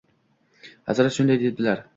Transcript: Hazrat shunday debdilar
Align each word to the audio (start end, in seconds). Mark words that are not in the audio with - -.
Hazrat 0.91 1.17
shunday 1.19 1.41
debdilar 1.47 1.89